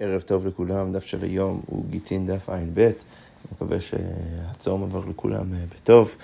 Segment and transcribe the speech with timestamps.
[0.00, 2.78] ערב טוב לכולם, דף של היום הוא גיטין דף ע"ב.
[2.78, 2.92] אני
[3.52, 6.16] מקווה שהצום עבר לכולם אה, בטוב.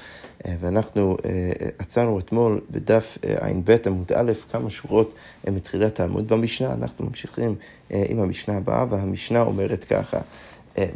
[0.47, 1.31] אה, ואנחנו אה,
[1.79, 5.15] עצרנו אתמול בדף ע"ב עמוד א', כמה שורות
[5.51, 6.73] מתחילת העמוד במשנה.
[6.73, 7.55] אנחנו ממשיכים
[7.91, 10.21] עם המשנה הבאה, והמשנה אומרת ככה.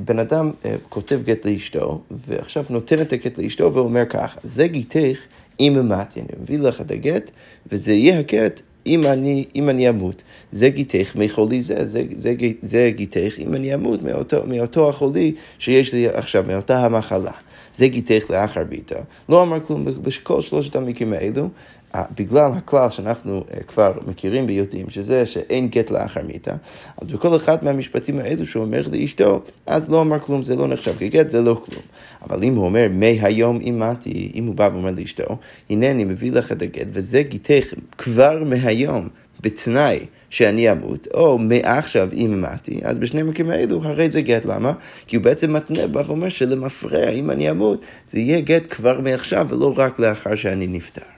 [0.05, 0.51] בן אדם
[0.89, 5.19] כותב גט לאשתו, ועכשיו נותן את הגט לאשתו ואומר ככה, זה גיתך
[5.61, 7.31] אם אמרתי, אני מביא לך את הגט,
[7.67, 12.91] וזה יהיה הגט אם אני, אם אני אמות, זה גיתך מחולי זה, זה, זה, זה
[12.95, 17.33] גיתך אם אני אמות מאותו, מאותו החולי שיש לי עכשיו, מאותה המחלה.
[17.75, 18.99] זה גיתך לאחר ביתה.
[19.29, 21.49] לא אמר כלום בכל שלושת המקרים האלו.
[21.95, 26.55] בגלל הכלל שאנחנו אה, כבר מכירים ויודעים, שזה שאין גט לאחר מיתה,
[27.03, 30.95] אז בכל אחד מהמשפטים האלו שהוא אומר לאשתו, אז לא אמר כלום, זה לא נחשב
[30.99, 31.83] כגט, זה לא כלום.
[32.23, 35.37] אבל אם הוא אומר, מהיום אימתי, אם הוא בא ואומר לאשתו,
[35.71, 39.09] הנה אני מביא לך את הגט, וזה גיתך כבר מהיום,
[39.41, 39.99] בתנאי
[40.31, 44.73] שאני אמות, או מעכשיו אם אמרתי, אז בשני המקרים האלו הרי זה גט, למה?
[45.07, 49.47] כי הוא בעצם מתנה, בא ואומר שלמפרע, אם אני אמות, זה יהיה גט כבר מעכשיו
[49.51, 51.16] ולא רק לאחר שאני נפטר.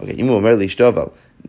[0.00, 1.04] אוקיי, אם הוא אומר לאשתו אבל,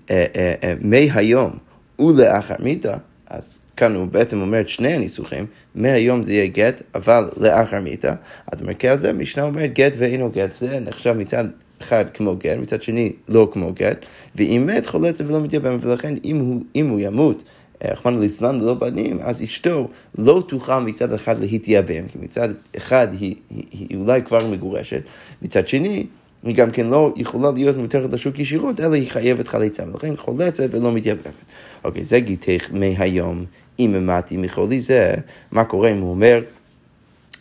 [0.09, 1.51] אה, אה, אה, מהיום
[1.99, 2.97] ולאחר מיתה,
[3.29, 5.45] אז כאן הוא בעצם אומר את שני הניסוחים,
[5.75, 8.13] מהיום זה יהיה גט, אבל לאחר מיתה,
[8.51, 11.43] אז במרכז הזה משנה אומרת גט ואינו גט, זה נחשב מצד
[11.81, 16.37] אחד כמו גט, מצד שני לא כמו גט, ואם מת חולץ ולא מתייבם, ולכן אם
[16.37, 17.43] הוא, אם הוא ימות,
[17.83, 23.35] רחמנא ליצלן ללא בנים, אז אשתו לא תוכל מצד אחד להתייבם, כי מצד אחד היא,
[23.49, 25.01] היא, היא אולי כבר מגורשת,
[25.41, 26.05] מצד שני
[26.43, 30.67] היא גם כן לא יכולה להיות מותרת לשוק ישירות, אלא היא חייבת חליצה, ולכן חולצת
[30.71, 31.33] ולא מתייבמת.
[31.83, 33.45] אוקיי, זה גיתך מהיום,
[33.79, 35.13] אם אמרתי מחולי זה,
[35.51, 36.41] מה קורה אם הוא אומר,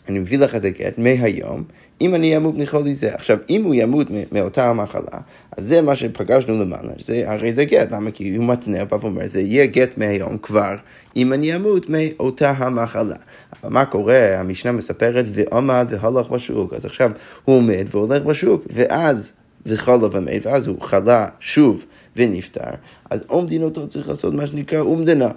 [0.08, 1.64] אני מביא לך את הגט מהיום,
[2.00, 3.14] אם אני אמות מחולי זה.
[3.14, 5.18] עכשיו, אם הוא ימות מאותה המחלה,
[5.56, 8.10] אז זה מה שפגשנו למעלה, זה, הרי זה גט, למה?
[8.10, 10.76] כי הוא מצנע, בא ואומר, זה יהיה גט מהיום כבר,
[11.16, 13.14] אם אני אמות מאותה המחלה.
[13.62, 14.40] אבל מה קורה?
[14.40, 16.74] המשנה מספרת, ועמד והלך בשוק.
[16.74, 17.10] אז עכשיו
[17.44, 19.32] הוא עומד והולך בשוק, ואז
[19.66, 21.84] וחלה ומת, ואז הוא חלה שוב
[22.16, 22.70] ונפטר.
[23.10, 25.28] אז עומדין אותו צריך לעשות מה שנקרא אומדנה.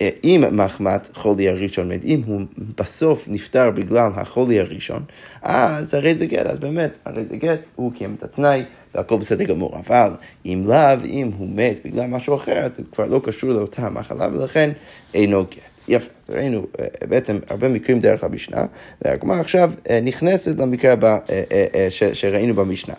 [0.00, 2.40] אם מחמת חולי הראשון אם הוא
[2.78, 5.02] בסוף נפטר בגלל החולי הראשון,
[5.42, 8.64] אז הרי זה גט, אז באמת, הרי זה גט, הוא קיים את התנאי,
[8.94, 9.78] והכל בסדר גמור.
[9.86, 10.10] אבל
[10.46, 14.28] אם לאו, אם הוא מת בגלל משהו אחר, אז הוא כבר לא קשור לאותה מחלה,
[14.32, 14.70] ולכן
[15.14, 15.76] אינו גט.
[15.88, 18.62] יפה, אז ראינו אה, בעצם הרבה מקרים דרך המשנה,
[19.02, 22.94] והגמרא עכשיו אה, נכנסת למקרה הבא אה, שראינו במשנה.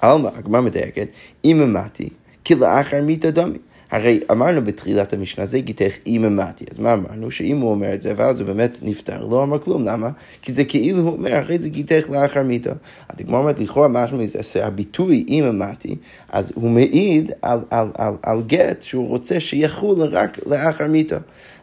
[0.00, 1.08] עלמא, הגמרא מדייקת,
[1.44, 2.08] אם אמרתי,
[2.44, 3.00] כי לאחר
[3.32, 3.58] דמי.
[3.92, 6.64] הרי אמרנו בתחילת המשנה, זה גיתך אם אמרתי.
[6.70, 7.30] אז מה אמרנו?
[7.30, 9.84] שאם הוא אומר את זה, ואז הוא באמת נפטר, לא אמר כלום.
[9.84, 10.10] למה?
[10.42, 12.72] כי זה כאילו הוא אומר, הרי זה גיתך לאחר מיתה.
[13.10, 15.96] הגמרא אומרת, לכאורה משהו מזה, שהביטוי אם אמרתי,
[16.28, 21.18] אז הוא מעיד על, על, על, על גט שהוא רוצה שיחול רק לאחר מיתה.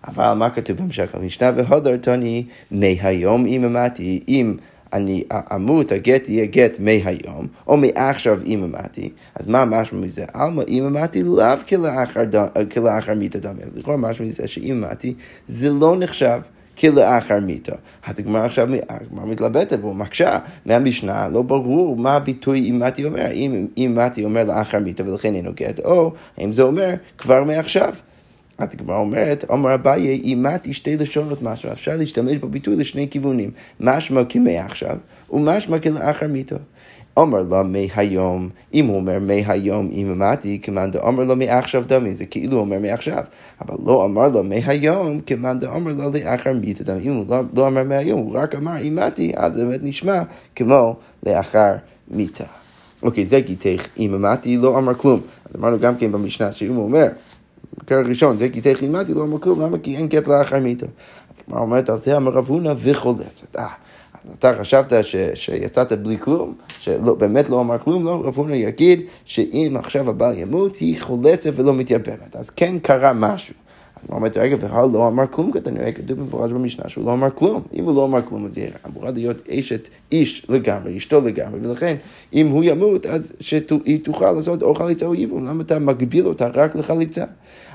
[0.07, 1.51] אבל מה כתוב בהמשך המשנה?
[1.56, 4.57] והודר תוני מהיום אם אמרתי, אם...
[4.94, 5.24] אני
[5.56, 10.26] אמות, הגט יהיה גט מהיום, או מעכשיו אם אמרתי, אז מה משמע מזה?
[10.34, 11.58] עלמא אם אמרתי לאו
[12.72, 15.14] כלאחר מיתה דמי, אז לכאורה משמע מזה שאם אמרתי
[15.48, 16.40] זה לא נחשב.
[16.80, 17.76] כלאחר מיתה.
[18.08, 23.32] אז הגמרא עכשיו, הגמרא מתלבטת מקשה מהמשנה, לא ברור מה הביטוי אם מתי אומר,
[23.78, 27.94] אם מתי אומר לאחר מיתה ולכן אינו גט, או האם זה אומר כבר מעכשיו.
[28.59, 34.22] אז הגמרא אומרת, אמר אביי, אימתי שתי לשונות משהו, אפשר להשתמש בביטוי לשני כיוונים, משמע
[34.30, 34.97] כמעכשיו,
[35.31, 36.56] ומשמע כלאחר מיתו.
[37.18, 42.25] אומר לו מהיום, אם הוא אומר מהיום אם אמרתי, כמאן דאמר לו מעכשיו דמי, זה
[42.25, 43.24] כאילו אומר מעכשיו,
[43.62, 46.84] אבל לא אמר לו מהיום, כמאן דאמר לו לאחר מיתו.
[46.84, 50.22] דמי, אם הוא לא, לא אמר מהיום, הוא רק אמר אימתי, אז זה באמת נשמע
[50.56, 50.96] כמו
[51.26, 51.76] לאחר
[52.08, 52.44] מיתה.
[53.03, 55.20] אוקיי, זה גיתך, אם אמרתי לא אמר כלום.
[55.46, 57.08] אז אמרנו גם כן במשנה, שאם הוא אומר
[57.86, 59.78] פרק ראשון, זה כי תכף לימדתי, לא כלום, למה?
[59.78, 60.86] כי אין גט לאחר מיתו.
[61.47, 63.56] הגמרא אומרת על זה אמר רב הונא וחולצת.
[63.56, 63.68] אה,
[64.40, 69.75] אתה חשבת ש, שיצאת בלי כלום, שבאמת לא אמר כלום, לא, רב הונא יגיד שאם
[69.80, 72.36] עכשיו הבעל ימות, היא חולצת ולא מתייבמת.
[72.36, 73.56] אז כן קרה משהו.
[74.10, 77.62] אומרת, רגע, והל לא אמר כלום, כנראה כתוב במפורש במשנה שהוא לא אמר כלום.
[77.73, 81.96] אם הוא לא אמר כלום, אז היא אמורה להיות אשת איש לגמרי, אשתו לגמרי, ולכן
[82.34, 86.47] אם הוא ימות, אז שהיא תוכל לעשות או חליצה או ייבום, למה אתה מגביל אותה
[86.53, 87.23] רק לחליצה?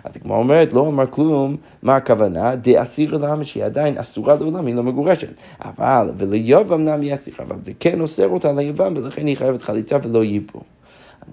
[0.05, 2.57] אז הגמרא אומרת, לא אמר כלום, מה הכוונה?
[2.57, 5.29] דאסיר למה שהיא עדיין אסורה לעולם, היא לא מגורשת.
[5.61, 9.97] אבל, וליוב אמנם היא אסיר, אבל זה כן אוסר אותה ליבם, ולכן היא חייבת חליצה
[10.03, 10.63] ולא ייבום.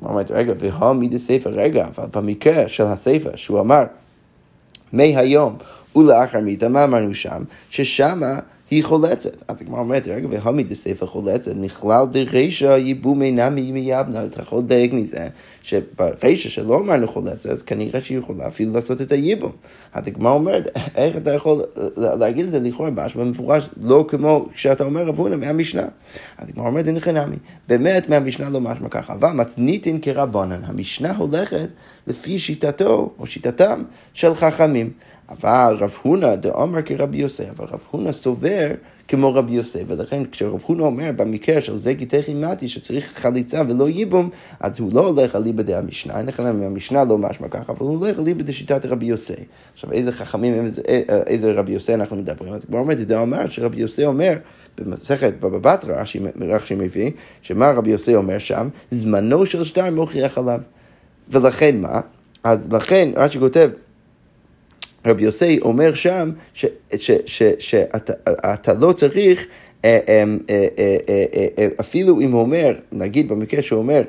[0.04, 3.83] אומרת, רגע, והא דספר, רגע, אבל במקרה של הספר, שהוא אמר,
[4.93, 5.55] מהיום
[5.95, 7.43] ולאחר מיתה, מה אמרנו שם?
[7.69, 8.39] ששמה
[8.71, 9.43] היא חולצת.
[9.47, 14.93] אז הגמרא אומרת, רגע, והמי דסייפה חולצת, מכלל דרישא ייבומי נמי מיבנה, אתה יכול לדייק
[14.93, 15.27] מזה,
[15.62, 19.52] שברישא שלא אמרנו חולצת, אז כנראה שהיא יכולה אפילו לעשות את הייבום.
[19.94, 21.63] אז הגמרא אומרת, איך אתה יכול
[21.98, 25.86] להגיד את זה לכאורה משהו במפורש, לא כמו כשאתה אומר רב הונא מהמשנה.
[26.38, 27.36] אז הגמרא אומרת, אין חינמי,
[27.68, 31.68] באמת מהמשנה לא משמע ככה, אבל מתניתין כרבנן, המשנה הולכת
[32.08, 34.90] לפי שיטתו, או שיטתם, של חכמים.
[35.30, 38.72] אבל רב הונא דאמר כרבי יוסף, אבל רב הונא סובר
[39.12, 43.90] כמו רבי יוסף, ולכן כשרב הונא אומר במקרה של זה גיתך אימתי שצריך חליצה ולא
[43.90, 44.30] ייבום,
[44.60, 47.98] אז הוא לא הולך על ליבא המשנה, אין לכם מהמשנה לא משמע ככה, אבל הוא
[47.98, 49.36] הולך על ליבא דשיטת רבי יוסף.
[49.74, 50.81] עכשיו איזה חכמים, איזה,
[51.28, 54.34] איזה רבי יוסף אנחנו מדברים, אז כבר אומרת, זה אומר שרבי יוסף אומר,
[54.78, 56.04] במסכת בבא בתרא,
[56.42, 57.12] רש"י מביא,
[57.42, 58.69] שמה רבי יוסף אומר שם?
[58.92, 60.60] זמנו של שטר מוכיח עליו.
[61.30, 62.00] ולכן מה?
[62.44, 63.69] אז לכן רש"י כותב,
[65.06, 66.31] רבי יוסי אומר שם
[67.59, 69.45] שאתה לא צריך,
[69.86, 70.24] אה, אה,
[71.57, 74.01] אה, אפילו אם הוא אומר, נגיד במקרה שהוא אומר,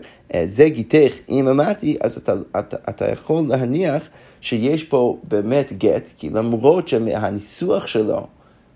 [0.45, 4.09] זה גיתך אם אמרתי, אז אתה, אתה, אתה יכול להניח
[4.41, 8.27] שיש פה באמת גט, כי למרות שמהניסוח שלו,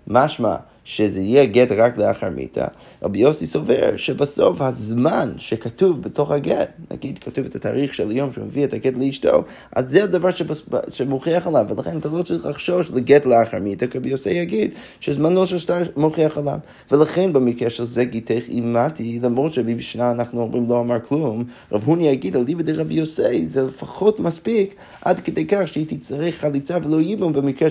[0.07, 0.55] משמע
[0.87, 2.65] שזה יהיה גט רק לאחר מיתה,
[3.03, 8.63] רבי יוסי סובר שבסוף הזמן שכתוב בתוך הגט, נגיד כתוב את התאריך של היום שמביא
[8.63, 9.43] את הגט לאשתו,
[9.75, 10.63] אז זה הדבר שבס...
[10.89, 15.47] שמוכיח עליו, ולכן אתה לא צריך לחשוש לגט לאחר מיתה, כי רבי יוסי יגיד שזמנו
[15.47, 16.59] של שטר מוכיח עליו.
[16.91, 22.07] ולכן במקרה של זה גיתך אימתי, למרות שבשנה אנחנו אומרים לא אמר כלום, רב הוני
[22.07, 27.01] יגיד על ליבא דרבי יוסי, זה לפחות מספיק עד כדי כך שהיא תצטרך חליצה ולא
[27.01, 27.69] ייבום במקרה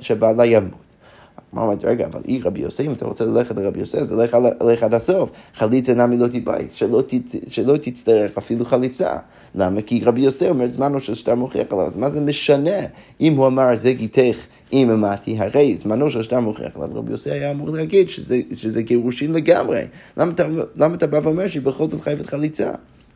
[0.00, 0.85] שבעלה ימות.
[1.56, 4.14] מה אומרת, רגע, אבל אי רבי יוסי, אם אתה רוצה ללכת לרבי יוסי, אז
[4.60, 5.30] לך עד הסוף.
[5.54, 7.02] חליצה נמי לא תיבית, שלא,
[7.48, 9.16] שלא תצטרך אפילו חליצה.
[9.54, 9.82] למה?
[9.82, 12.80] כי רבי יוסי אומר, זמנו של שטר מוכיח עליו, אז מה זה משנה
[13.20, 17.30] אם הוא אמר, זה גיתך אם אמרתי, הרי זמנו של שטר מוכיח עליו, רבי יוסי
[17.30, 19.82] היה אמור להגיד שזה, שזה גירושין לגמרי.
[20.16, 22.70] למה אתה, למה אתה בא ואומר שהיא בכל זאת חייבת חליצה?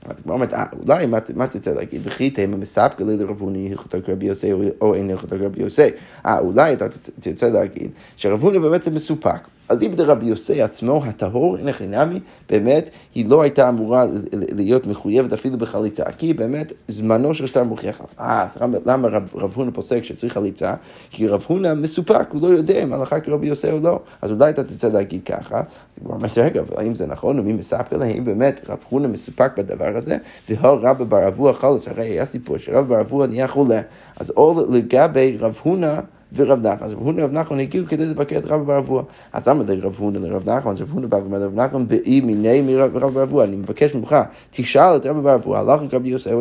[0.05, 0.55] אז הגמרא אומרת,
[0.87, 2.01] אולי, מה אתה רוצה להגיד?
[2.05, 5.89] וכי תימא מספקא לי לרבוני הלכתו כרבי יוסי או אין הלכתו כרבי יוסי.
[6.27, 6.87] אה, אולי אתה
[7.21, 9.49] תרצה להגיד שרבוני בעצם מסופק.
[9.71, 12.21] אליבא דרבי יוסי עצמו הטהור, אין חינמי,
[12.51, 18.01] באמת, היא לא הייתה אמורה להיות מחויבת אפילו בחליצה, כי באמת זמנו של שטר מוכיח.
[18.21, 18.57] אה, אז
[18.87, 20.75] למה רב הונא פוסק שצריך חליצה?
[21.11, 24.01] כי רב הונא מסופק, הוא לא יודע אם הלכה כרבי יוסי או לא.
[24.23, 25.63] אז אולי אתה תרצה להגיד ככה,
[26.03, 29.51] הוא אומר, רגע, אבל האם זה נכון, ומי מספק לה, האם באמת רב הונא מסופק
[29.57, 30.17] בדבר הזה?
[30.49, 33.81] והוא רבא בר אבוה חלוס, הרי היה סיפור שרב בר אבוה נהיה חולה.
[34.17, 36.01] אז או לגבי רב הונא
[36.37, 36.87] ורב נחמן.
[36.87, 39.03] אז רב הונא ורב נחמן הגיעו כדי לבקר את רב בר אבוה.
[39.33, 40.73] אז למה לרב הונא לרב נחמן?
[40.73, 43.45] אז רב הונא בא לרב נחמן באי מיני מרב בר אבוה.
[43.45, 44.17] אני מבקש ממך,
[44.51, 46.33] תשאל את רב בר אבוה, הלכה כרבי יוסי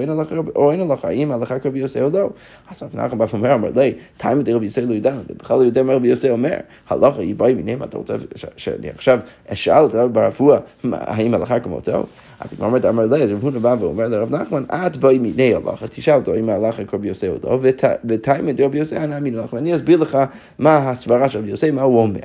[0.56, 2.30] או אין הלכה, האם הלכה כרבי יוסי או לא.
[2.72, 5.84] אז רב נחמן בא ואומר, אמר לי, תימא דרבי יוסי לא ידענו, בכלל לא יודע
[5.84, 6.57] מה רבי יוסי אומר.
[6.90, 8.16] הלכה היא באי מיני, אתה רוצה
[8.57, 10.60] שאני עכשיו אשאל את רב בר אבוה,
[10.94, 12.06] האם הלכה כמותו?
[12.39, 15.56] אז הגמרא אומרת, אמר לי, אז רב הונא בא ואומר לרב נחמן, את באי מיני
[15.56, 17.59] הלכה, תשאל אותו אם ההלכה כרבי יוסי או לא,
[18.03, 20.18] ותימא דרבי יוסי אנא אמין לך, ואני אסביר לך
[20.59, 22.19] מה הסברה של רבי יוסי, מה הוא אומר.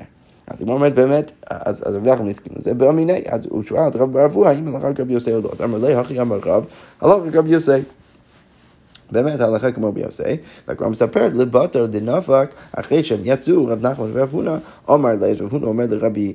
[0.46, 4.12] אז הגמרא אומרת באמת, אז רב נחמן הסכים לזה, באמיני, אז הוא שואל את רב
[4.12, 6.64] ברבוע, האם הלכה כרבי יוסי או לא, אז אמר לי, הכי אמר רב,
[7.00, 7.70] הלכה כרבי יוסי.
[9.14, 10.22] באמת הלכה כמו ביוסי,
[10.68, 14.56] והגמרא מספרת לבטר דנפק, אחרי שהם יצאו, רב נחמן ורב הונא,
[14.90, 16.34] אמר לי, רב הונא אומר לרבי,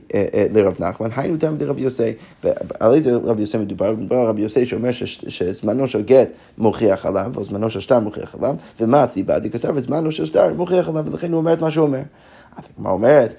[0.52, 3.92] לרב נחמן, היינו תם דרבי יוסי, ועל איזה רבי יוסי מדובר?
[3.92, 8.36] מדובר על רבי יוסי שאומר שזמנו של גט מוכיח עליו, או זמנו של שטר מוכיח
[8.36, 9.40] עליו, ומה הסיבה?
[9.40, 12.02] דקסר וזמנו של שטר מוכיח עליו, ולכן הוא אומר את מה שהוא אומר.
[12.58, 13.34] אז הגמרא אומרת,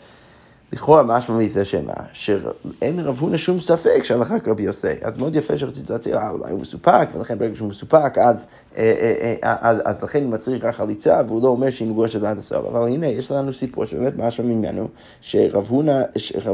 [0.72, 4.88] לכאורה משמע מזה שמה, שאין לרב הונא שום ספק שהלכה כרבי יוסי.
[5.02, 8.46] אז מאוד יפה שרציתי להציע, אה, אולי הוא מסופק, ולכן ברגע שהוא מסופק, אז,
[8.76, 12.22] אה, אה, אה, אז, אז לכן הוא מצריך רק חליצה, והוא לא אומר שהיא מגורשת
[12.22, 12.66] עד הסוף.
[12.66, 14.88] אבל הנה, יש לנו סיפור שבאמת משמע ממנו,
[15.20, 16.02] שרב הונא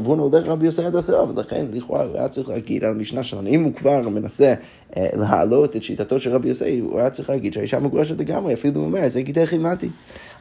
[0.07, 3.65] הולך רבי יוסי עד הסוף, ולכן לכאורה הוא היה צריך להגיד על המשנה שלנו, אם
[3.65, 4.55] הוא כבר מנסה אה,
[4.97, 8.85] להעלות את שיטתו של רבי יוסי, הוא היה צריך להגיד שהאישה מגורשת לגמרי, אפילו הוא
[8.85, 9.89] אומר, זה גידי חימתי.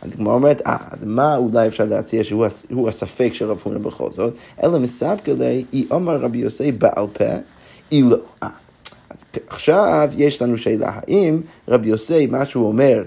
[0.03, 4.33] הגמרא אומרת, אה, אז מה אולי אפשר להציע שהוא הספק של רב הונא בכל זאת?
[4.63, 7.25] אלא מספקא לי, היא אמר רבי יוסי בעל פה,
[7.91, 8.17] היא לא.
[8.43, 8.49] אה,
[9.09, 13.03] אז עכשיו יש לנו שאלה, האם רבי יוסי, מה שהוא אומר, אה,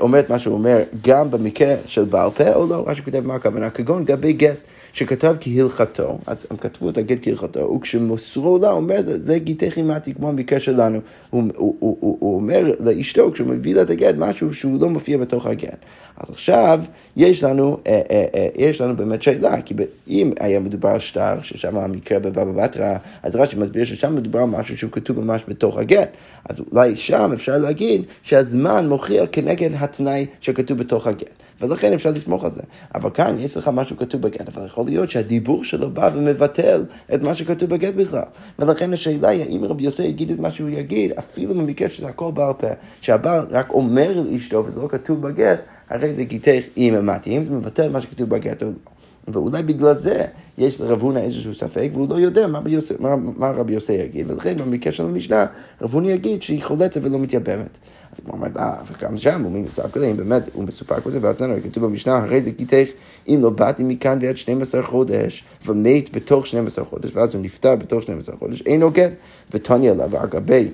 [0.00, 3.34] אומר את מה שהוא אומר גם במקרה של בעל פה או לא, מה שכותב מה
[3.34, 4.56] הכוונה, כגון גבי גט.
[4.92, 10.14] שכתב כהלכתו, אז הם כתבו את הגט כהלכתו, וכשמוסרו לה, אומר זה, זה גיטי חימתי,
[10.14, 10.98] כמו המקרה שלנו.
[11.30, 14.88] הוא, הוא, הוא, הוא, הוא אומר לאשתו, כשהוא מביא לה את הגט, משהו שהוא לא
[14.88, 15.78] מופיע בתוך הגט.
[16.16, 16.84] אז עכשיו,
[17.16, 19.74] יש לנו, אה, אה, אה, יש לנו באמת שאלה, כי
[20.08, 24.46] אם היה מדובר על שטר, ששם המקרה בבבא בתרא, אז רש"י מסביר ששם מדובר על
[24.46, 26.10] משהו שהוא כתוב ממש בתוך הגט.
[26.48, 31.32] אז אולי שם אפשר להגיד שהזמן מוכיח כנגד התנאי שכתוב בתוך הגט.
[31.60, 32.62] ולכן אפשר לסמוך על זה.
[32.94, 37.22] אבל כאן יש לך משהו כתוב בגט, אבל יכול להיות שהדיבור שלו בא ומבטל את
[37.22, 38.22] מה שכתוב בגט בכלל.
[38.58, 42.30] ולכן השאלה היא, האם רבי יוסי יגיד את מה שהוא יגיד, אפילו במקרה שזה הכל
[42.34, 42.66] בעל פה,
[43.00, 45.60] שהבעל רק אומר לאשתו וזה לא כתוב בגט,
[45.90, 49.01] הרי זה גיתך אם אמרתי, אם זה מבטל מה שכתוב בגט או לא.
[49.28, 50.24] ואולי בגלל זה
[50.58, 54.30] יש לרב הונא איזשהו ספק, והוא לא יודע מה, ביוסי, מה, מה רבי יוסי יגיד,
[54.30, 55.46] ולכן במקרה של המשנה,
[55.82, 57.78] רב הונא יגיד שהיא חולצת ולא מתייבמת.
[58.12, 61.84] אז הוא אומר, אה, וגם שם הוא מספק להם, באמת, הוא מסופק בזה, ואתנו כתוב
[61.84, 62.88] במשנה, הרי זה גיתך,
[63.28, 68.02] אם לא באתי מכאן ועד 12 חודש, ומת בתוך 12 חודש, ואז הוא נפטר בתוך
[68.02, 69.10] 12 חודש, אין הוגן,
[69.50, 70.68] ותוני עליו, אגבי,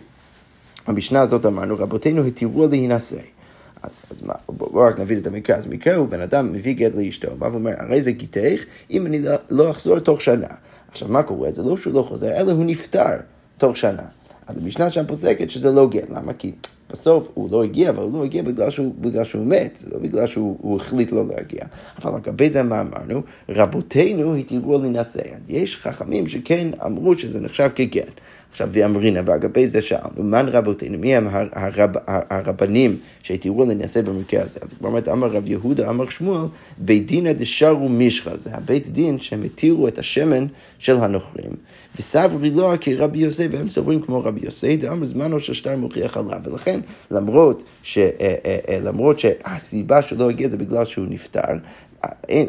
[0.86, 3.38] המשנה הזאת אמרנו, רבותינו התירו להינשא.
[3.82, 5.56] אז, אז מה, בואו רק נבין את המקרה.
[5.56, 9.18] אז המקרה הוא בן אדם מביא גט לאשתו, בא ואומר, הרי זה גיתך אם אני
[9.18, 10.47] לא, לא אחזור תוך שנה.
[10.90, 11.50] עכשיו, מה קורה?
[11.52, 13.16] זה לא שהוא לא חוזר, אלא הוא נפטר
[13.58, 14.02] תוך שנה.
[14.47, 16.32] אז המשנה שם פוסקת שזה לא גט, למה?
[16.32, 16.52] כי
[16.90, 19.99] בסוף הוא לא הגיע, אבל הוא לא הגיע בגלל שהוא, בגלל שהוא מת, זה לא
[19.99, 21.64] בגלל שהוא החליט לא להגיע.
[22.02, 23.23] אבל לגבי זה מה אמרנו?
[23.49, 25.20] רבותינו התירו להינשא.
[25.49, 28.12] יש חכמים שכן אמרו שזה נחשב כגט.
[28.50, 34.60] עכשיו, ואמרינה, ואגבי זה שאלנו, מן רבותינו, מי הם הרב, הרבנים שהתירו לנעשה במקרה הזה?
[34.62, 36.46] אז כבר אומרת, אמר רב יהודה, אמר שמואל,
[36.78, 40.46] בית דינא דשרו מישחה, זה הבית דין שהם התירו את השמן
[40.78, 41.52] של הנוכרים,
[41.98, 46.40] וסברי לא כרבי יוסי, והם סוברים כמו רבי יוסי, דאמר זמנו של שטר מוכיח עליו,
[46.44, 51.40] ולכן, למרות, ש, אה, אה, אה, למרות שהסיבה שלא הגיע זה בגלל שהוא נפטר,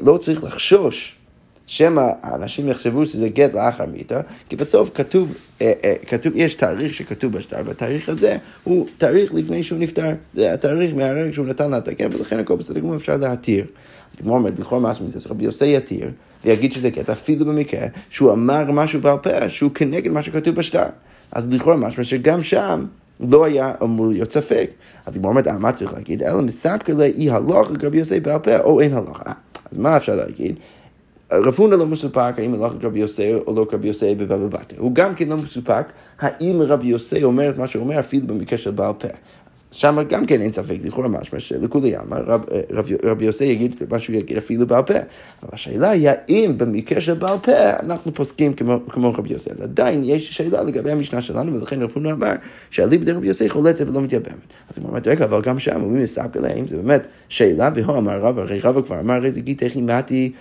[0.03, 1.18] לא צריך לחשוש.
[1.71, 6.93] שמא האנשים יחשבו שזה גט לאחר מיתה, כי בסוף כתוב, אה, אה, כתוב, יש תאריך
[6.93, 11.77] שכתוב בשטר, והתאריך הזה הוא תאריך לפני שהוא נפטר, זה התאריך מהרגע שהוא נתן לה
[11.77, 13.65] את הגט, ולכן הכל בסדר גמור אפשר להתיר.
[14.19, 16.11] הגמור אומרת, לכאורה משהו מזה, שרבי יוסי יתיר,
[16.45, 20.85] ויגיד שזה גט אפילו במקרה שהוא אמר משהו בעל פה, שהוא כנגד מה שכתוב בשטר.
[21.31, 22.85] אז לכאורה משהו שגם שם
[23.19, 24.69] לא היה אמור להיות ספק.
[25.07, 26.23] הגמור אומרת, אה, מה צריך להגיד?
[26.23, 29.21] אלא מספקא לאי הלוך לגבי יוסי בעל פה, או אין הלוך.
[29.71, 30.55] אז מה אפשר להגיד?
[31.31, 34.79] רב הונא לא מסופק האם הלך רבי יוסי או לא רבי יוסי בבבא בתרא.
[34.79, 38.57] הוא גם כן לא מסופק האם רבי יוסי אומר את מה שהוא אומר אפילו במקרה
[38.57, 39.07] של בעל פה.
[39.71, 43.99] שם גם כן אין ספק, לכאורה משמע שלכולי עלמא רב, רב, רבי יוסי יגיד מה
[43.99, 44.93] שהוא יגיד אפילו בעל פה.
[44.93, 49.51] אבל השאלה היא האם במקרה של בעל פה אנחנו פוסקים כמו, כמו רבי יוסי.
[49.51, 52.33] אז עדיין יש שאלה לגבי המשנה שלנו, ולכן רב הונא אמר
[52.69, 54.33] שאליבא דרבי יוסי חולצת ולא מתייבמת.
[54.69, 58.19] אז הוא אומר, רגע, אבל גם שם הוא מספק עליה, זה באמת שאלה, והוא אמר
[58.19, 60.31] רב, הרי רב כבר אמר, הרי זה גיתך אימתי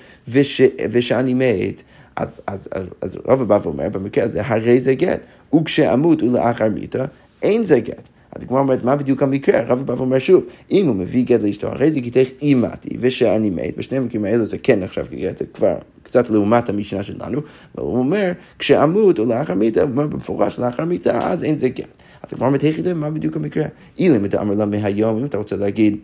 [0.91, 1.83] ושאני מת.
[2.17, 7.05] אז, אז, אז, אז רב בא ואומר, במקרה הזה, הרי זה גט, וכשאמות ולאחר מיתה,
[7.43, 8.09] אין זה גט.
[8.33, 9.61] אז הגמרא אומרת, מה בדיוק המקרה?
[9.61, 13.77] הרב בא ואומר שוב, אם הוא מביא גט לאשתו, הרי זה גיתך אימתי ושאני מת,
[13.77, 17.41] בשני המקרים האלו זה כן נחשב כגט, זה כבר קצת לעומת המשנה שלנו,
[17.75, 22.03] והוא אומר, כשעמוד או לאחר מיתה, הוא אומר במפורש לאחר מיתה, אז אין זה גט.
[22.23, 23.65] אז הגמרא אומרת, היכי מה בדיוק המקרה?
[23.99, 25.97] אילם אתה אמר לה מהיום, אם אתה רוצה להגיד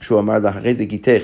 [0.00, 1.22] שהוא אמר לה, הרי זה גיתך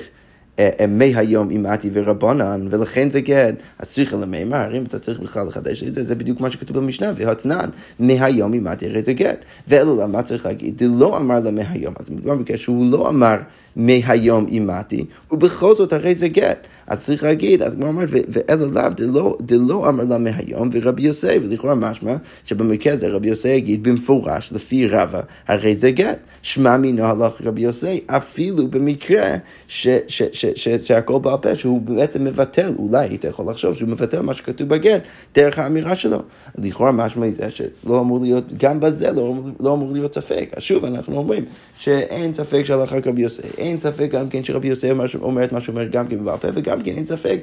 [0.87, 5.95] מהיום אימתי ורבנן, ולכן זה גט, אז צריך למימר, אם אתה צריך בכלל לחדש את
[5.95, 7.69] זה, זה בדיוק מה שכתוב במשנה, והתנן,
[7.99, 9.45] מהיום אימתי הרי זה גט.
[9.67, 10.83] ואלו מה צריך להגיד?
[10.95, 13.37] לא אמר לה מהיום, אז מדובר בגלל שהוא לא אמר
[13.75, 16.67] מהיום אימתי, ובכל זאת הרי זה גט.
[16.87, 21.37] אז צריך להגיד, אז כמו אומרת, ואלו לאו דלא, דלא אמר לה מהיום, ורבי יוסי,
[21.41, 26.17] ולכאורה משמע שבמקרה הזה רבי יוסי יגיד במפורש, לפי רבא, הרי זה גט.
[26.45, 29.35] שמע מינו הלך רבי יוסי, אפילו במקרה
[29.67, 35.01] שהכל בעל פה, שהוא בעצם מבטל, אולי היית יכול לחשוב שהוא מבטל מה שכתוב בגט,
[35.35, 36.17] דרך האמירה שלו.
[36.57, 40.49] לכאורה משמע זה שלא אמור להיות, גם בזה לא לא אמור להיות ספק.
[40.57, 41.45] אז שוב, אנחנו אומרים
[41.77, 44.91] שאין ספק שהלכה רבי יוסי, אין ספק גם כן שרבי יוסי
[45.21, 47.39] אומר את מה שהוא אומר גם כן בעל פה, וגם כן אין ספק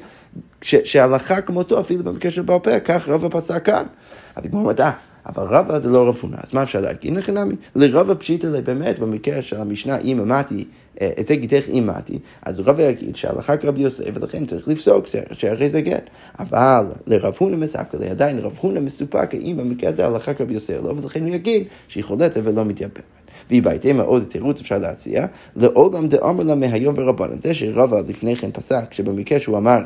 [0.63, 3.85] שהלכה כמותו, אפילו במקרה של בעל פה, כך רבא פסק כאן.
[4.37, 4.91] אז כמו אומרת, אה,
[5.27, 7.17] אבל רבא זה לא רפונה, אז מה אפשר להגיד?
[7.17, 10.65] לחינמי, לרבא פשיטא באמת, במקרה של המשנה, אם אמרתי
[11.21, 16.11] זה גיתך אימתי, אז רב יגיד שהלכה כרבי יוסף, ולכן צריך לפסוק שהרי זה גט.
[16.39, 20.75] אבל לרב הונא מספקא לי, עדיין רב הונא מסופק האם במקרה הזה הלכה כרבי יוסף
[20.85, 23.22] לא, ולכן הוא יגיד שהיא חולצת ולא מתייבמת.
[23.51, 27.41] בהתאם מאוד תירוץ אפשר להציע, לעולם דאמר לה מהיום ורבנן.
[27.41, 29.79] זה שרבא לפני כן פסק, שבמקרה שהוא אמר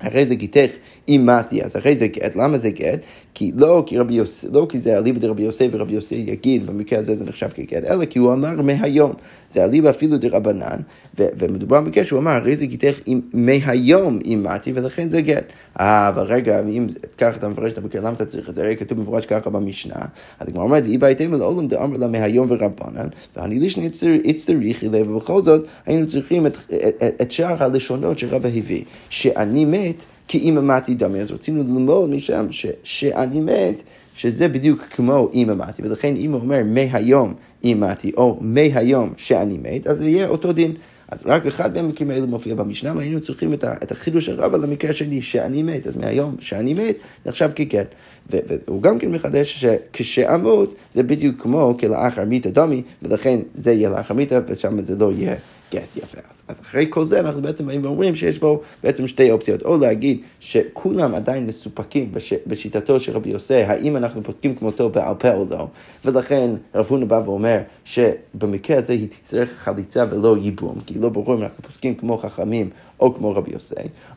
[0.00, 0.70] הרי זה גיתך
[1.08, 3.00] אימתי, אז הרי זה גט, למה זה גט?
[3.34, 6.98] כי לא כי רבי יוסי, לא כי זה אליבא דרבי יוסי ורבי יוסי יגיד, במקרה
[6.98, 9.12] הזה זה נחשב כגט, אלא כי הוא אמר מהיום.
[9.50, 10.78] זה אליבא אפילו דרבנן,
[11.18, 13.00] ומדובר במקרה שהוא אמר, הרי זה גיתך
[13.32, 15.44] מהיום אימתי, ולכן זה גט.
[15.80, 16.86] אה, אבל רגע, אם
[17.18, 18.62] ככה אתה מפרש את המקרה, למה אתה צריך את זה?
[18.62, 20.04] הרי כתוב מפורש ככה במשנה.
[20.40, 23.06] אז הגמרא אומרת, ואי בהתאם לעולם דאמר לה מהיום ורבנן,
[23.36, 23.88] ואני לישני
[24.24, 26.56] הצטריכי לב, ובכל זאת היינו צריכים את,
[26.86, 32.10] את, את שאר הלשונות שרבא הביא, שאני מת כי אם אמרתי דמי, אז רצינו ללמוד
[32.10, 33.82] משם ש, שאני מת,
[34.14, 39.86] שזה בדיוק כמו אם אמרתי, ולכן אם הוא אומר מהיום אימתי, או מהיום שאני מת,
[39.86, 40.72] אז זה יהיה אותו דין.
[41.08, 44.90] אז רק אחד מהמקרים האלו מופיע במשנה, והיינו צריכים את, את החידוש של רבא למקרה
[44.90, 47.94] השני, שאני מת, אז מהיום שאני מת, נחשב כגט.
[48.30, 54.14] והוא גם כן מחדש שכשאמות זה בדיוק כמו כלאחר מיתה דומי, ולכן זה יהיה לאחר
[54.14, 55.34] מיתה, ושם זה לא יהיה
[55.72, 56.18] גט יפה.
[56.30, 59.78] אז, אז אחרי כל זה אנחנו בעצם באים ואומרים שיש בו בעצם שתי אופציות, או
[59.78, 65.34] להגיד שכולם עדיין מסופקים בש, בשיטתו של רבי יוסי, האם אנחנו פותקים כמותו בעל פה
[65.34, 65.66] או לא,
[66.04, 71.34] ולכן רב הונא בא ואומר שבמקרה הזה היא תצטרך חליצה ולא ייבום, כי לא ברור
[71.34, 73.74] אם אנחנו פוסקים כמו חכמים או כמו רבי יוסי,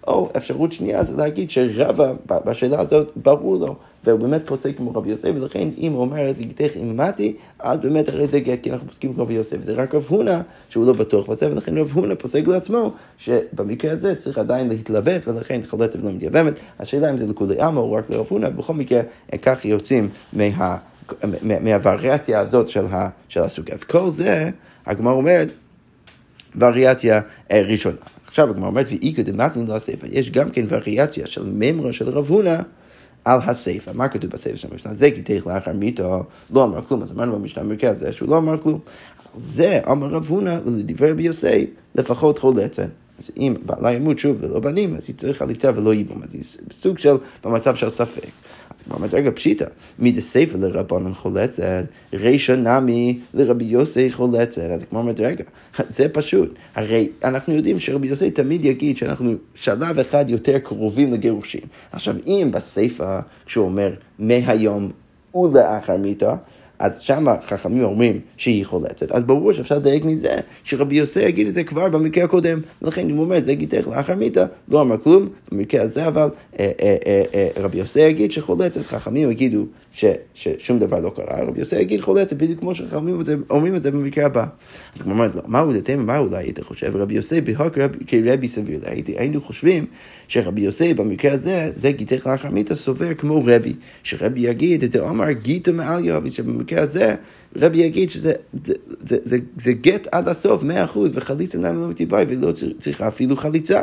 [0.07, 2.13] או אפשרות שנייה זה להגיד שרבא
[2.45, 3.75] בשאלה הזאת ברור לו.
[4.07, 7.79] והוא באמת פוסק כמו רבי יוסף, ולכן אם הוא אומר את זה גיתך אימתי, אז
[7.79, 9.57] באמת אחרי זה גט, כי אנחנו פוסקים כמו רבי יוסף.
[9.59, 14.15] וזה רק רב הונא, שהוא לא בטוח בזה, ולכן רב הונא פוסק לעצמו, שבמקרה הזה
[14.15, 16.53] צריך עדיין להתלבט, ולכן חולצת ולא מתייבמת.
[16.79, 19.01] השאלה אם זה לכולי עלמא או רק לרב הונא, בכל מקרה,
[19.41, 20.77] כך יוצאים מה...
[21.61, 23.75] מהווריאציה הזאת של, ה, של הסוגיה.
[23.75, 24.49] אז כל זה,
[24.85, 25.47] הגמרא אומרת,
[26.55, 27.21] וריאציה
[27.51, 27.97] אה, ראשונה.
[28.27, 32.55] עכשיו הגמרא אומרת, ואיכא דמתנין לספר, יש גם כן וריאציה של ממרה של רב הונא.
[33.27, 33.91] על הסיפא.
[33.93, 34.93] מה כתוב בסיפא של המשנה?
[34.93, 38.37] זה כי תלך לאחר מיתו, לא אמר כלום, אז אמרנו במשנה המרכז זה שהוא לא
[38.37, 38.79] אמר כלום.
[39.35, 42.89] זה אמר רב הונא ולדברי רבי יוסי, לפחות חולצת.
[43.19, 46.43] אז אם בעלה ימות שוב ללא בנים, אז היא צריכה חליצה ולא ייבום, אז היא
[46.71, 48.29] סוג של, במצב של ספק.
[49.13, 49.65] רגע, פשיטא,
[49.99, 54.61] מדסייפא לרבנן חולצת, רישא נמי לרבי יוסי חולצת.
[54.61, 55.43] אז כמו אומרת, רגע,
[55.89, 56.55] זה פשוט.
[56.75, 61.61] הרי אנחנו יודעים שרבי יוסי תמיד יגיד שאנחנו שלב אחד יותר קרובים לגירושים.
[61.91, 64.91] עכשיו, אם בסייפא, כשהוא אומר מהיום
[65.35, 66.35] ולאחר מיתה,
[66.79, 71.53] אז שם חכמים אומרים שהיא חולצת, אז ברור שאפשר לדייק מזה שרבי יוסי יגיד את
[71.53, 75.29] זה כבר במקרה הקודם, ולכן אם הוא אומר, זה גיתך לאחר מיתה, לא אמר כלום,
[75.51, 76.29] במקרה הזה אבל
[76.59, 76.95] אה, אה,
[77.33, 82.01] אה, רבי יוסי יגיד שחולצת, חכמים יגידו ש, ששום דבר לא קרה, רבי יוסי יגיד
[82.01, 84.45] חולצת, בדיוק כמו שחכמים אומרים את זה במקרה הבא.
[84.95, 86.95] אז הוא אומר, לא, מה הוא דתם, מה אולי היית חושב?
[86.95, 88.79] רבי יוסי בהוק כרבי סביר,
[89.17, 89.85] היינו חושבים
[90.27, 95.31] שרבי יוסי במקרה הזה, זה גיתך לאחר מיתה סובר כמו רבי, שרבי יגיד את האומר
[95.31, 96.29] גיתו מעל יובי,
[96.67, 97.15] שבמקרה הזה
[97.55, 98.33] רבי יגיד שזה
[98.63, 103.07] זה, זה, זה, זה גט עד הסוף, מאה אחוז, וחליצה למה לא מתיבאי ולא צריכה
[103.07, 103.81] אפילו חליצה.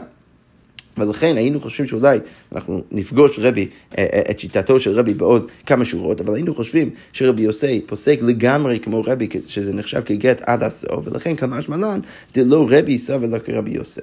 [0.98, 2.18] ולכן היינו חושבים שאולי
[2.52, 6.90] אנחנו נפגוש רבי, אה, אה, את שיטתו של רבי בעוד כמה שורות, אבל היינו חושבים
[7.12, 12.00] שרבי יוסי פוסק לגמרי כמו רבי, שזה נחשב כגט עד הסוף, ולכן כמשמע מלן,
[12.34, 14.00] דלא רבי סבר לה כרבי יוסי,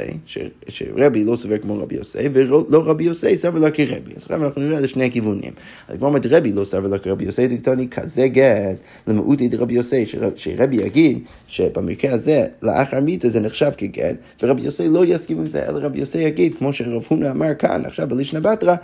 [0.68, 4.12] שרבי לא סובר כמו רבי יוסי, ולא רבי יוסי סבר לה כרבי.
[4.16, 5.52] אז עכשיו אנחנו נראה את שני הכיוונים.
[5.88, 10.06] אז כמו אומרת רבי לא סבר לה כרבי יוסי, דקטוני כזה גט למהותי דרבי יוסי,
[10.36, 15.70] שרבי יגיד שבמקרה הזה, לאחר מיתה זה נחשב כגט, ורבי יוסי לא יסכים עם זה,
[15.70, 18.76] אלא רבי יוסי יגיד, כמו שרב הונא אמר כאן, עכשיו בלישנא בתרא,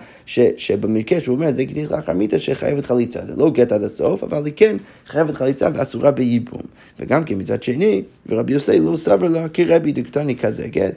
[0.57, 3.25] שבמקרה שהוא אומר, זה גדיך לאחר מיתה שחייבת חליצה.
[3.25, 6.61] זה לא גט עד הסוף, אבל היא כן חייבת חליצה ואסורה בייבום.
[6.99, 10.93] וגם כן מצד שני, ורבי יוסי לא סבר לה כרבי דקטני כזה גט,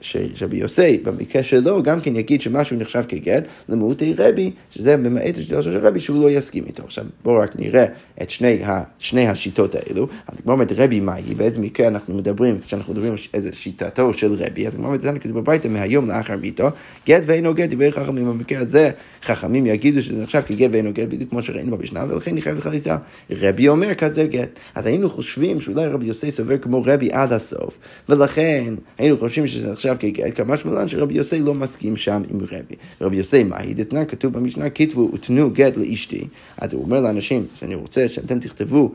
[0.00, 5.62] שרבי יוסי במקרה שלו גם כן יגיד שמשהו נחשב כגט, למהותי רבי, שזה במעט השאלה
[5.62, 6.82] של רבי שהוא לא יסכים איתו.
[6.84, 7.84] עכשיו בואו רק נראה
[8.22, 10.08] את שני, ה, שני השיטות האלו.
[10.28, 14.32] אז כמו אומרת רבי מהי, באיזה מקרה אנחנו מדברים, כשאנחנו מדברים על איזה שיטתו של
[14.32, 16.68] רבי, אז כמו אומרת, זה כתוב בביתה מהיום לאחר מיתו,
[17.06, 18.26] גט ואינו גט דברי חכמים.
[18.26, 18.90] במקרה הזה
[19.22, 22.96] חכמים יגידו שזה נחשב כגט ואינו גט, בדיוק כמו שראינו במשנה, ולכן היא חייבת חליצה.
[23.30, 24.48] רבי אומר כזה גט.
[24.74, 29.72] אז היינו חושבים שאולי רבי יוסי סובר כמו רבי עד הסוף, ולכן היינו חושבים שזה
[29.72, 32.74] נחשב כגט, כמה שמלן שרבי יוסי לא מסכים שם עם רבי.
[33.00, 34.04] רבי יוסי, מה היא דתנן?
[34.04, 36.24] כתוב במשנה, כתבו ותנו גט לאשתי.
[36.58, 38.92] אז הוא אומר לאנשים שאני רוצה שאתם תכתבו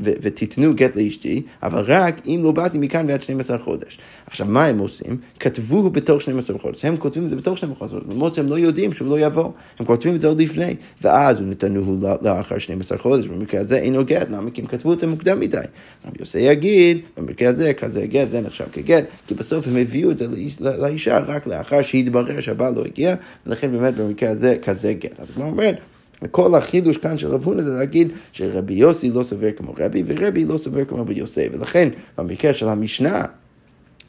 [0.00, 3.98] ותיתנו גט לאשתי, אבל רק אם לא באתי מכאן ועד 12 חודש.
[4.26, 5.16] עכשיו, מה הם עושים?
[5.40, 5.82] כתבו
[6.16, 6.84] בתוך 12 חודש.
[6.84, 9.50] הם כותבים את זה בתוך 12 חודש, למרות שהם לא יודעים שהוא לא יבוא.
[9.78, 13.26] הם כותבים את זה עוד לפני, ואז הוא נתנו לאחר 12 חודש.
[13.26, 14.50] במקרה הזה אינו גט, למה?
[14.50, 15.58] כי הם כתבו את זה מוקדם מדי.
[16.06, 20.18] רבי יוסי יגיד, במקרה הזה כזה גט, זה נחשב כגט, כי בסוף הם הביאו את
[20.18, 20.26] זה
[20.60, 23.14] לאישה רק לאחר שהתברר שהבעל לא הגיע,
[23.46, 25.20] ולכן באמת במקרה הזה כזה גט.
[25.20, 25.76] אז כמו אומרת,
[26.22, 30.44] וכל החידוש כאן של רב הונא זה להגיד שרבי יוסי לא סובר כמו רבי, ורבי
[30.44, 31.48] לא סובר כמו רבי יוסי.
[31.52, 33.22] ולכן במקרה של המשנה,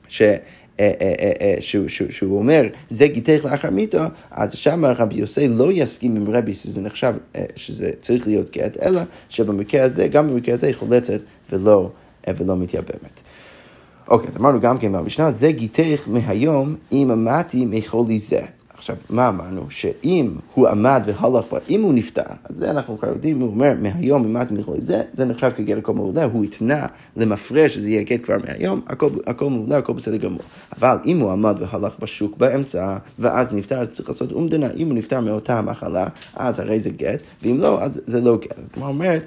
[0.09, 0.21] ש...
[0.79, 6.15] אה, אה, אה, שהוא, אומר, זה גיתך לאחר מיתו, אז שם רבי יוסי לא יסכים
[6.15, 7.13] עם רבי שזה נחשב,
[7.55, 11.19] שזה צריך להיות גט, אלא שבמקרה הזה, גם במקרה הזה היא חולצת
[11.51, 11.89] ולא,
[12.27, 13.21] ולא מתייבמת.
[14.07, 18.41] אוקיי, אז אמרנו גם כן במשנה, זה גיתך מהיום אם אמרתי מחולי זה.
[18.77, 19.61] עכשיו, מה אמרנו?
[19.69, 24.25] שאם הוא עמד והלך, אם הוא נפטר, אז זה אנחנו כבר יודעים, הוא אומר, מהיום
[24.25, 26.85] עמד מלכוי זה, זה נחשב כגט הכל מעולה, הוא התנה
[27.17, 30.41] למפרש שזה יהיה גט כבר מהיום, הכל, מעולה, הכל בסדר גמור.
[30.79, 34.95] אבל אם הוא עמד והלך בשוק באמצע, ואז נפטר, אז צריך לעשות אומדנה, אם הוא
[34.95, 38.59] נפטר מאותה המחלה, אז הרי זה גט, ואם לא, אז זה לא גט.
[38.59, 39.25] אז כמו אומרת,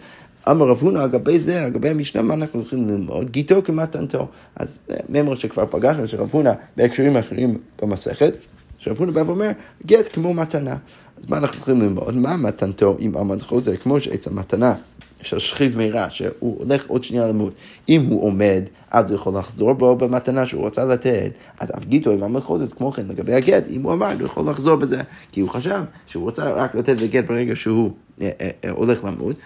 [0.51, 3.31] אמר רב הונא, אגבי זה, אגבי המשנה, מה אנחנו הולכים ללמוד?
[3.31, 4.29] גיתו כמתנתו.
[4.57, 8.35] אז ממר שכבר פגשנו, שרב הונא בהקשרים אחרים במסכת,
[8.81, 9.51] שרב הונא בא ואומר,
[9.87, 10.77] גט כמו מתנה.
[11.19, 12.17] אז מה אנחנו הולכים ללמוד?
[12.17, 13.77] מה מתנתו אם עמד חוזר?
[13.77, 14.75] כמו שעץ המתנה.
[15.23, 17.55] של שכיב מירה, שהוא הולך עוד שנייה למות.
[17.89, 21.31] אם הוא עומד, אז הוא יכול לחזור בו במתנה שהוא רצה לתת.
[21.61, 24.51] אז אף גיטו עם עמד חוזר, כמו כן לגבי הגט, אם הוא אמר, הוא יכול
[24.51, 27.91] לחזור בזה, כי הוא חשב שהוא רוצה רק לתת לגט ברגע שהוא
[28.21, 29.37] אה, אה, אה, הולך למות.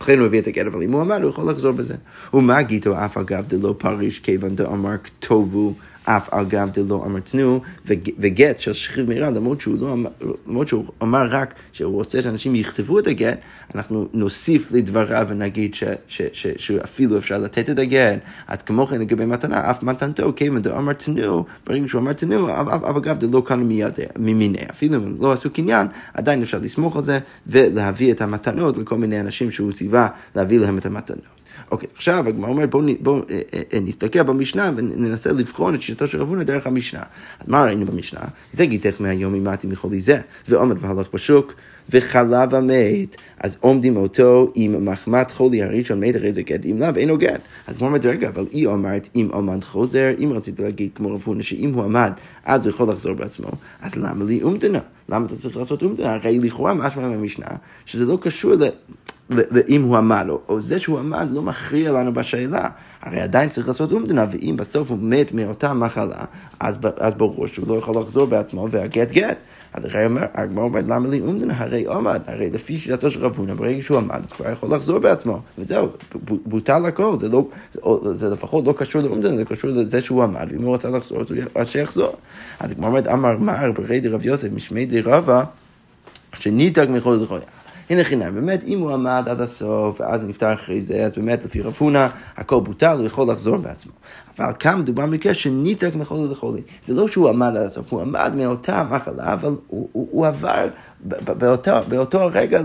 [0.00, 1.94] לכן הוא הביא את הגט, אבל אם הוא אמר, הוא יכול לחזור בזה.
[2.34, 5.74] ומה גיטו אף אגב דלא פריש כיוון דאמר כתובו
[6.16, 7.60] אף על גב דלא אמרתנו,
[8.18, 9.96] וגט של שכיב מירה, למרות שהוא, לא,
[10.46, 13.38] למרות שהוא אמר רק שהוא רוצה שאנשים יכתבו את הגט,
[13.74, 18.18] אנחנו נוסיף לדבריו ונגיד ש, ש, ש, שאפילו אפשר לתת את הגט,
[18.48, 23.18] אז כמו כן לגבי מתנה, אף מתנתו, כיוון דאמרתנו, ברגע שהוא אמר תנו, אף אגב
[23.18, 23.68] דלא כאן
[24.18, 28.96] ממיני, אפילו אם לא עשו קניין, עדיין אפשר לסמוך על זה ולהביא את המתנות לכל
[28.96, 31.39] מיני אנשים שהוא ציווה להביא להם את המתנות.
[31.70, 36.06] אוקיי, עכשיו הגמרא אומרת בואו בוא, אה, אה, אה, נסתכל במשנה וננסה לבחון את שיטתו
[36.06, 37.02] של רב הונא דרך המשנה.
[37.40, 38.20] אז מה ראינו במשנה?
[38.52, 41.54] זה גיתך מהיום אימתי מחולי זה, ועומד והלך בשוק.
[41.92, 46.88] וחלב המת, אז עומדים אותו עם מחמת חולי הראשון מת, הרי זה גט, אם לאו
[46.96, 47.40] אינו גט.
[47.66, 51.22] אז הוא אומר, רגע, אבל היא אומרת, אם עמד חוזר, אם רצית להגיד כמו רב
[51.24, 52.12] הונא, שאם הוא עמד,
[52.44, 53.48] אז הוא יכול לחזור בעצמו,
[53.82, 54.78] אז למה לי אומדנה?
[55.08, 56.14] למה אתה צריך לעשות אומדנה?
[56.14, 57.46] הרי לכאורה משמע מהמשנה,
[57.86, 58.52] שזה לא קשור
[59.68, 62.68] אם הוא עמד, או, או זה שהוא עמד לא מכריע לנו בשאלה.
[63.02, 66.24] הרי עדיין צריך לעשות אומדנה, ואם בסוף הוא מת מאותה מחלה,
[66.60, 69.36] אז, אז ברור שהוא לא יכול לחזור בעצמו והגט גט.
[69.72, 70.26] אז הרי אומר,
[70.86, 71.54] למה לי אומדנה?
[71.58, 74.98] הרי עמד, הרי לפי שיטתו של רב הונא, ברגע שהוא עמד, הוא כבר יכול לחזור
[74.98, 75.88] בעצמו, וזהו,
[76.24, 77.48] בוטל הכל, זה, לא,
[78.12, 81.22] זה לפחות לא קשור לאומדנה, זה קשור לזה שהוא עמד, ואם הוא רצה לחזור,
[81.54, 82.12] אז שיחזור.
[82.60, 85.44] אז הגמר אומר, אמר מר, ברי דרב יוסף, משמי דרבה,
[86.34, 87.42] שניתק מכל דחויה.
[87.90, 91.60] הנה חינם, באמת, אם הוא עמד עד הסוף, ואז נפטר אחרי זה, אז באמת, לפי
[91.60, 93.92] רב הונא, הכל בוטל, הוא יכול לחזור בעצמו.
[94.38, 96.60] אבל כאן מדובר במקרה שניתק מחולי לחולי.
[96.84, 100.68] זה לא שהוא עמד עד הסוף, הוא עמד מאותה מחלה, אבל הוא, הוא, הוא עבר
[101.24, 102.60] באותו, באותו רגע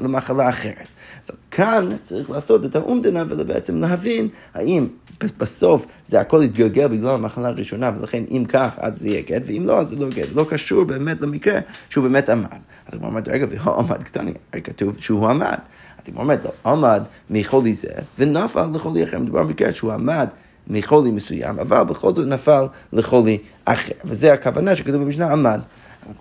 [0.00, 0.86] למחלה אחרת.
[1.24, 4.86] אז כאן צריך לעשות את האומדנה ובעצם להבין האם
[5.38, 9.62] בסוף זה הכל יתגלגל בגלל המחלה הראשונה, ולכן אם כך, אז זה יהיה גט, ואם
[9.66, 10.28] לא, אז זה לא גט.
[10.34, 12.46] לא קשור באמת למקרה שהוא באמת עמד.
[12.86, 15.58] אז הוא אומר, רגע, והוא עמד קטני, הרי כתוב שהוא עמד.
[15.98, 17.88] אז הוא אומר, לא, עמד מחולי זה,
[18.18, 19.18] ונפל לחולי אחר.
[19.18, 20.28] מדובר במקרה שהוא עמד
[20.66, 23.92] מחולי מסוים, אבל בכל זאת נפל לחולי אחר.
[24.04, 25.60] וזה הכוונה שכתוב במשנה עמד.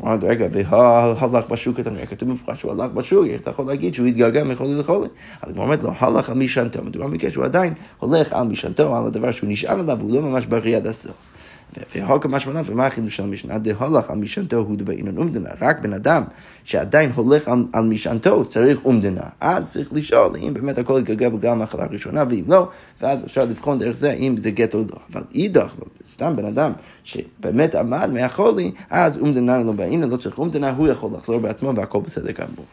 [0.03, 4.43] אמרנו, רגע, והלך בשוק, כתוב במפורש שהוא הלך בשוק, איך אתה יכול להגיד שהוא התגלגל
[4.43, 5.09] מחולי לחולי?
[5.41, 9.05] אז הוא אומר לו, הלך על משענתו, מדובר במקרה שהוא עדיין הולך על משענתו, על
[9.05, 11.13] הדבר שהוא נשאל עליו, והוא לא ממש בריא עד הסוף.
[11.95, 13.57] והוקם משמעותיו, ומה החידוש של המשנה?
[13.57, 15.49] דהלך על משענתו הוא דבעינון אומדנה.
[15.61, 16.23] רק בן אדם
[16.65, 19.21] שעדיין הולך על, על משענתו צריך אומדנה.
[19.41, 22.69] אז צריך לשאול אם באמת הכל יתגלגל בגלל המחלה הראשונה, ואם לא,
[23.01, 24.97] ואז אפשר לבחון דרך זה אם זה גט או לא.
[25.13, 25.73] אבל אידך,
[26.09, 26.71] סתם בן אדם
[27.03, 31.99] שבאמת עמד מהחולי, אז אומדנה לא בעינון, לא צריך אומדנה, הוא יכול לחזור בעצמו והכל
[31.99, 32.65] בסדר גמור.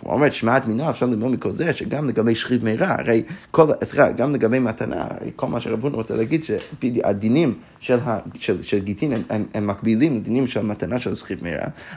[0.00, 4.10] כמו אומרת, שמעת מינה, אפשר ללמוד מכל זה, שגם לגבי שכיב מירה, הרי כל, סליחה,
[4.10, 7.98] גם לגבי מתנה, הרי כל מה שרבון רוצה להגיד, שהדינים של,
[8.34, 11.38] של, של גיטין הם, הם, הם מקבילים לדינים של מתנה של שכיב.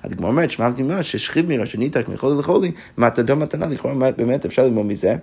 [0.04, 4.63] אז כמו אומרת, שמעת מינה, ששכיב מירה שניתק מחולי לחולי, מתנה מתנה, לכאורה באמת אפשר
[4.63, 5.15] ללמוד מזה.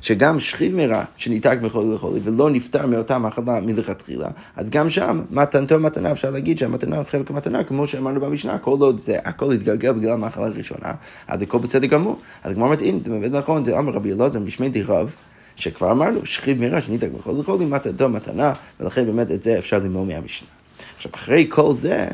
[0.00, 5.78] שגם שכיב מרע שניתק מחולי לחולי ולא נפטר מאותה מחלה מלכתחילה, אז גם שם מתנתו
[5.78, 10.10] מתנה, אפשר להגיד שהמתנה נחשבת כמתנה, כמו שאמרנו במשנה, כל עוד זה הכל התגלגל בגלל
[10.12, 10.92] המחלה הראשונה,
[11.28, 12.18] אז הכל בסדר גמור.
[12.44, 15.14] אז כמו אמרת, הנה, אתה נכון, זה אמר רבי אלעזר משמי דירב.
[15.56, 20.08] שכבר אמרנו, שכיב מרע שניתק מחולי לחולי, מתנתו מתנה, ולכן באמת את זה אפשר ללמוד
[20.08, 20.48] מהמשנה.
[20.96, 22.06] עכשיו, אחרי כל זה,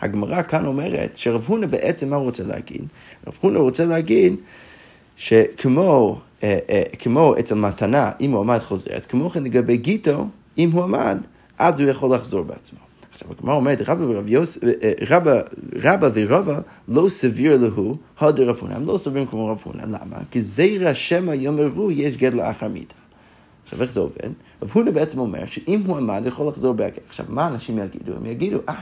[0.00, 2.82] הגמרא כאן אומרת שרב הונא בעצם מה הוא רוצה להגיד?
[3.26, 4.34] רב הונא רוצה להגיד
[5.16, 10.26] שכמו אה, אה, כמו אצל מתנה, אם הוא עמד חוזר, אז כמו כן לגבי גיטו,
[10.58, 11.18] אם הוא עמד,
[11.58, 12.78] אז הוא יכול לחזור בעצמו.
[13.12, 15.40] עכשיו הגמרא אומרת, רבא ורב יוס, אה, רבא,
[15.82, 20.16] רבא ורבא לא סביר להו, הודר רב הונא, הם לא סבירים כמו רב הונא, למה?
[20.30, 22.94] כי זרע שמא יאמרו יש גט לאחר מיתה.
[23.64, 24.30] עכשיו איך זה עובד?
[24.62, 27.00] רב הונא בעצם אומר שאם הוא עמד, יכול לחזור בהגט.
[27.08, 28.12] עכשיו מה אנשים יגידו?
[28.16, 28.74] הם יגידו, אה,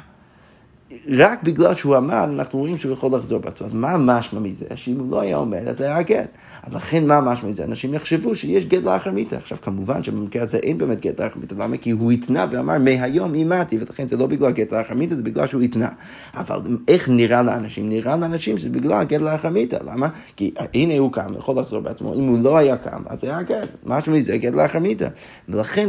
[1.08, 3.66] רק בגלל שהוא עמד, אנחנו רואים שהוא יכול לחזור בעצמו.
[3.66, 4.66] אז מה משמע מזה?
[4.74, 6.28] שאם הוא לא היה עומד, אז זה היה גט.
[6.62, 7.64] אז לכן מה משמע מזה?
[7.64, 9.36] אנשים יחשבו שיש גט לאחר מיתה.
[9.36, 11.54] עכשיו, כמובן שבמקרה הזה אין באמת גט לאחר מיתה.
[11.58, 11.76] למה?
[11.76, 15.46] כי הוא התנה ואמר, מהיום אימדתי, ולכן זה לא בגלל גט לאחר מיתה, זה בגלל
[15.46, 15.88] שהוא התנה.
[16.34, 17.88] אבל איך נראה לאנשים?
[17.88, 19.76] נראה לאנשים שזה בגלל גט לאחר מיתה.
[19.86, 20.08] למה?
[20.36, 22.14] כי הנה הוא קם, יכול לחזור בעצמו.
[22.14, 23.68] אם הוא לא היה קם, אז זה היה גט.
[23.86, 25.08] משהו מזה גט לאחר מיתה.
[25.48, 25.88] ולכן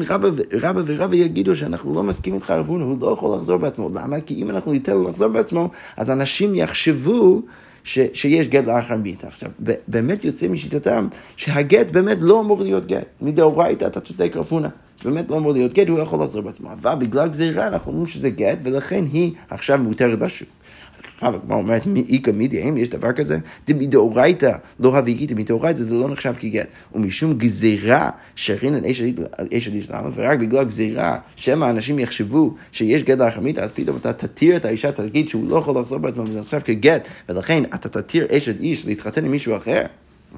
[0.62, 3.90] רבא ורבא יגידו שאנחנו לא מסכימים איתך רבון, הוא לא יכול לחזור בעצמו.
[3.94, 4.22] למה?
[4.22, 7.42] כי אם אנחנו ניתן לחזור בעצמו, אז אנשים יחשבו
[7.84, 9.28] ש, שיש גט לאחר מיתה.
[9.28, 9.50] עכשיו,
[9.88, 13.06] באמת יוצא משיטתם שהגט באמת לא אמור להיות גט.
[13.22, 14.70] מדאורייתא אתה צודק רפונה.
[15.06, 16.72] באמת לא אמור להיות גט, הוא יכול לחזור בעצמו.
[16.74, 20.48] אבל בגלל גזירה אנחנו אומרים שזה גט, ולכן היא עכשיו מותרת לשוק.
[21.22, 23.38] אבל הגמרא אומרת, איכא מידי, האם יש דבר כזה?
[23.68, 26.68] דמדאורייתא לא הוויגית, דמדאורייתא זה לא נחשב כגט.
[26.96, 29.04] ומשום גזירה שרינן אשת
[29.52, 34.56] איש למה, ורק בגלל גזירה, שמא אנשים יחשבו שיש גט לאחרמית, אז פתאום אתה תתיר
[34.56, 38.60] את האישה, תגיד שהוא לא יכול לחזור בעצמו, וזה נחשב כגט, ולכן אתה תתיר אשת
[38.60, 39.82] איש להתחתן עם מישהו אחר.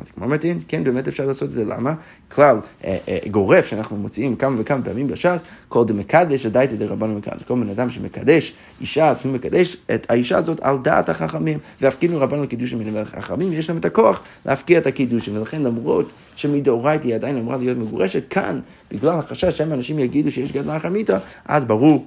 [0.01, 1.93] אז כמו מתאים, כן, באמת אפשר לעשות את זה, למה?
[2.31, 7.43] כלל אה, אה, גורף שאנחנו מוציאים כמה וכמה פעמים בש"ס, כל דמקדש הדייתא דרבנו מקדש.
[7.43, 12.43] כל בן אדם שמקדש אישה, לפעמים מקדש את האישה הזאת על דעת החכמים, והפקידו רבנו
[12.43, 17.37] לקידושים מן החכמים, יש להם את הכוח להפקיע את הקידושים, ולכן למרות שמדאורייתא היא עדיין
[17.37, 18.59] אמורה להיות מגורשת, כאן,
[18.91, 22.05] בגלל החשש שהם אנשים יגידו שיש גד לאחר מיתה, אז ברור.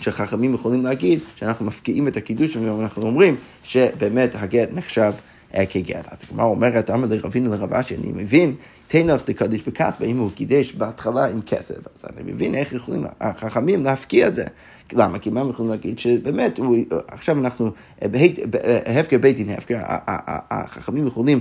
[0.00, 5.12] שחכמים יכולים להגיד שאנחנו מפקיעים את הקידוש ואנחנו אומרים שבאמת הגט נחשב
[5.68, 6.06] כגט.
[6.12, 8.54] אז הגמרא אומרת, אמר לרבינו לרב אשי, אני מבין,
[8.88, 13.84] תנף דקדיש בכסף, אם הוא קידש בהתחלה עם כסף, אז אני מבין איך יכולים החכמים
[13.84, 14.44] להפקיע את זה.
[14.92, 15.18] למה?
[15.18, 15.98] כי מה הם יכולים להגיד?
[15.98, 16.76] שבאמת, הוא,
[17.08, 17.70] עכשיו אנחנו,
[18.50, 19.78] בהפקר בית דין הפקר,
[20.50, 21.40] החכמים יכולים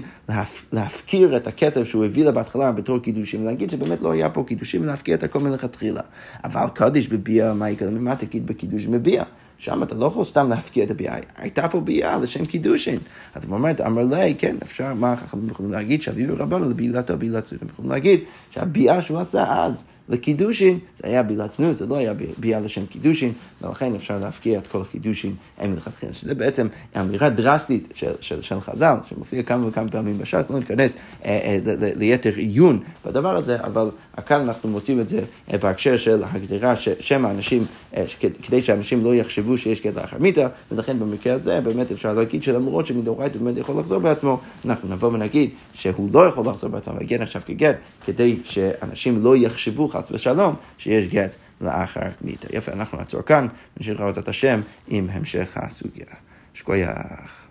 [0.71, 4.81] להפקיר את הכסף שהוא הביא לה בהתחלה בתור קידושים, ולהגיד שבאמת לא היה פה קידושים,
[4.81, 6.01] ולהפקיר את הכל מלכתחילה.
[6.43, 7.89] אבל קדיש בביאה, מה יקרה?
[7.89, 9.23] מה תגיד בקידוש בביאה?
[9.57, 12.99] שם אתה לא יכול סתם להפקיע את הביאה, הייתה פה ביאה לשם קידושין.
[13.35, 16.01] אז הוא אומר, אמר לי, כן, אפשר, מה החכמים יכולים להגיד?
[16.01, 21.49] שאביו רבנו לבילתו בילת הם יכולים להגיד שהביאה שהוא עשה אז לקידושין, זה היה בילת
[21.49, 26.13] צנות, זה לא היה ביאה לשם קידושין, ולכן אפשר להפקיע את כל הקידושין מלכתחילה.
[26.13, 26.67] שזה בעצם
[26.99, 31.59] אמירה דרסטית של, של, של חז"ל, שמופיע כמה וכמה פעמים בש"ס, לא ניכנס אה, אה,
[31.95, 33.89] ליתר עיון בדבר הזה, אבל
[34.25, 35.21] כאן אנחנו מוצאים את זה
[35.53, 37.63] אה, בהקשר של הגדרה ששם האנשים,
[37.97, 38.03] אה,
[38.43, 42.85] כדי שאנשים לא יחשבו שיש גט לאחר מיתה, ולכן במקרה הזה באמת אפשר להגיד שלמרות
[42.85, 47.41] שמדאורייתא באמת יכול לחזור בעצמו, אנחנו נבוא ונגיד שהוא לא יכול לחזור בעצמו, והגט עכשיו
[47.45, 52.47] כגט, כדי שאנשים לא יחשבו ושלום שיש גט לאחר מיתה.
[52.51, 56.05] יפה, אנחנו נעצור כאן, ונשאיר לך בעזרת השם עם המשך הסוגיה.
[56.53, 57.42] שכוייח.